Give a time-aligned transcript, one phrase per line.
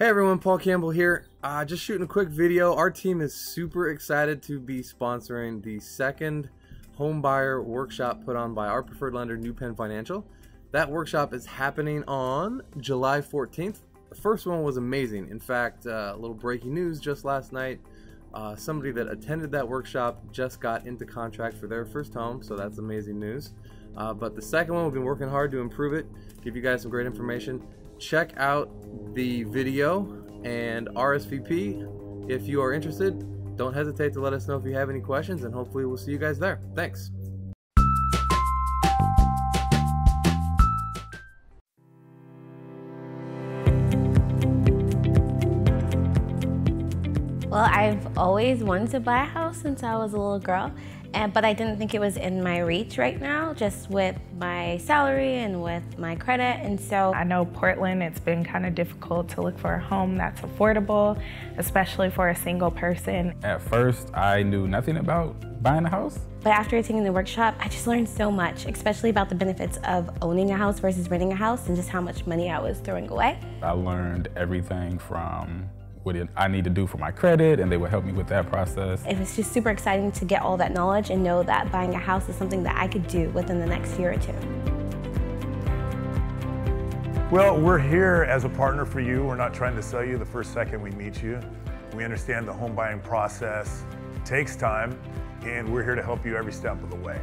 [0.00, 1.26] Hey everyone, Paul Campbell here.
[1.42, 2.74] Uh, just shooting a quick video.
[2.74, 6.48] Our team is super excited to be sponsoring the second
[6.96, 10.26] home buyer workshop put on by our preferred lender, New Penn Financial.
[10.70, 13.80] That workshop is happening on July 14th.
[14.08, 15.28] The first one was amazing.
[15.28, 17.78] In fact, uh, a little breaking news just last night.
[18.32, 22.56] Uh, somebody that attended that workshop just got into contract for their first home, so
[22.56, 23.52] that's amazing news.
[23.96, 26.06] Uh, but the second one, we've been working hard to improve it,
[26.42, 27.62] give you guys some great information
[28.00, 28.70] check out
[29.14, 33.26] the video and RSVP if you are interested.
[33.56, 36.12] Don't hesitate to let us know if you have any questions, and hopefully, we'll see
[36.12, 36.60] you guys there.
[36.74, 37.10] Thanks.
[47.50, 50.72] Well, I've always wanted to buy a house since I was a little girl,
[51.14, 54.78] and, but I didn't think it was in my reach right now, just with my
[54.78, 56.64] salary and with my credit.
[56.64, 60.14] And so I know Portland, it's been kind of difficult to look for a home
[60.14, 61.20] that's affordable,
[61.58, 63.34] especially for a single person.
[63.42, 66.20] At first, I knew nothing about buying a house.
[66.42, 70.08] But after attending the workshop, I just learned so much, especially about the benefits of
[70.22, 73.08] owning a house versus renting a house and just how much money I was throwing
[73.10, 73.40] away.
[73.60, 75.68] I learned everything from
[76.02, 78.48] what I need to do for my credit, and they would help me with that
[78.48, 79.04] process.
[79.06, 81.98] It was just super exciting to get all that knowledge and know that buying a
[81.98, 84.34] house is something that I could do within the next year or two.
[87.30, 89.24] Well, we're here as a partner for you.
[89.24, 91.38] We're not trying to sell you the first second we meet you.
[91.94, 93.84] We understand the home buying process
[94.24, 94.98] takes time,
[95.42, 97.20] and we're here to help you every step of the way.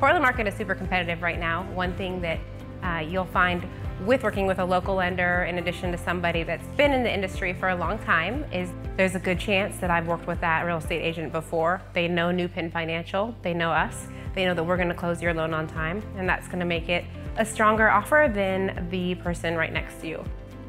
[0.00, 1.70] Portland market is super competitive right now.
[1.72, 2.38] One thing that
[2.82, 3.66] uh, you'll find
[4.04, 7.52] with working with a local lender in addition to somebody that's been in the industry
[7.52, 10.76] for a long time is there's a good chance that I've worked with that real
[10.76, 11.82] estate agent before.
[11.94, 15.20] They know New Penn Financial, they know us, they know that we're going to close
[15.20, 17.04] your loan on time and that's going to make it
[17.36, 20.24] a stronger offer than the person right next to you.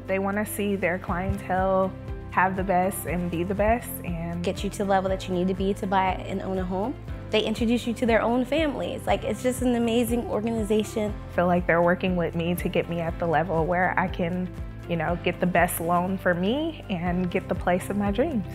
[0.06, 1.92] They want to see their clientele
[2.30, 5.34] have the best and be the best and get you to the level that you
[5.34, 6.94] need to be to buy and own a home
[7.30, 9.02] they introduce you to their own families.
[9.06, 11.14] Like it's just an amazing organization.
[11.30, 14.08] I feel like they're working with me to get me at the level where I
[14.08, 14.52] can,
[14.88, 18.46] you know, get the best loan for me and get the place of my dreams.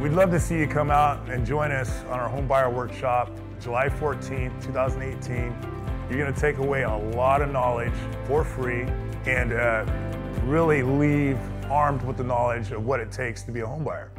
[0.00, 3.30] We'd love to see you come out and join us on our home buyer workshop
[3.60, 5.54] July 14th, 2018.
[6.10, 7.92] You're going to take away a lot of knowledge
[8.26, 8.82] for free
[9.26, 9.86] and uh,
[10.44, 11.38] really leave
[11.70, 14.10] armed with the knowledge of what it takes to be a home buyer.